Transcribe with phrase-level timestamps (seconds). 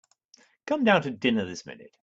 [0.65, 1.91] Come down to dinner this minute.